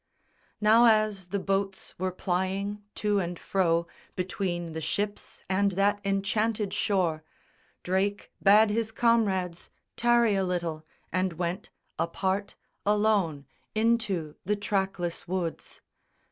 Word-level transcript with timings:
Now 0.59 0.85
as 0.87 1.27
the 1.27 1.37
boats 1.37 1.93
were 1.99 2.11
plying 2.11 2.81
to 2.95 3.19
and 3.19 3.37
fro 3.37 3.85
Between 4.15 4.71
the 4.71 4.81
ships 4.81 5.43
and 5.47 5.73
that 5.73 6.01
enchanted 6.03 6.73
shore, 6.73 7.23
Drake 7.83 8.31
bade 8.41 8.71
his 8.71 8.91
comrades 8.91 9.69
tarry 9.95 10.33
a 10.33 10.43
little 10.43 10.83
and 11.13 11.33
went 11.33 11.69
Apart, 11.99 12.55
alone, 12.83 13.45
into 13.75 14.33
the 14.43 14.55
trackless 14.55 15.27
woods. 15.27 15.81